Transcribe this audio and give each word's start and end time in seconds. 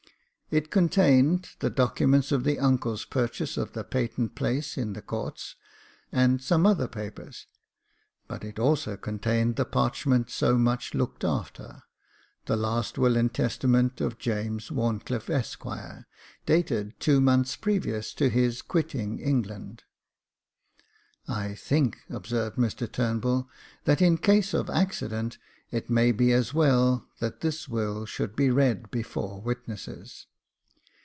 It 0.53 0.69
contained 0.69 1.47
the 1.59 1.69
document 1.69 2.29
of 2.33 2.43
the 2.43 2.59
uncle's 2.59 3.05
purchase 3.05 3.55
of 3.55 3.71
the 3.71 3.85
patent 3.85 4.35
place 4.35 4.77
in 4.77 4.91
the 4.91 5.01
courts, 5.01 5.55
and 6.11 6.41
some 6.41 6.65
other 6.65 6.89
papers, 6.89 7.47
but 8.27 8.43
it 8.43 8.59
also 8.59 8.97
contained 8.97 9.55
the 9.55 9.63
parchment 9.63 10.29
so 10.29 10.57
much 10.57 10.93
looked 10.93 11.23
after— 11.23 11.83
the 12.47 12.57
last 12.57 12.97
will 12.97 13.15
and 13.15 13.33
testament 13.33 14.01
of 14.01 14.17
James 14.17 14.69
Wharn 14.69 14.99
clifFe, 15.01 15.29
Esq., 15.33 16.05
dated 16.45 16.99
two 16.99 17.21
months 17.21 17.55
previous 17.55 18.13
to 18.15 18.27
his 18.29 18.61
quitting 18.61 19.19
England. 19.19 19.83
"I 21.29 21.55
think," 21.55 21.99
observed 22.09 22.57
Mr 22.57 22.91
Turnbull, 22.91 23.49
"that 23.85 24.01
in 24.01 24.17
case 24.17 24.53
of 24.53 24.69
accident, 24.69 25.37
it 25.71 25.89
may 25.89 26.11
be 26.11 26.33
as 26.33 26.53
well 26.53 27.07
that 27.21 27.39
this 27.39 27.69
will 27.69 28.05
should 28.05 28.35
be 28.35 28.49
read 28.49 28.91
before 28.91 29.39
witnesses. 29.41 30.27